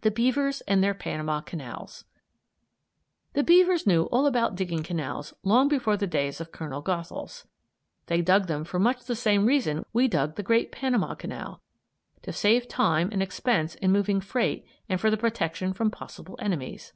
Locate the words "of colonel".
6.40-6.80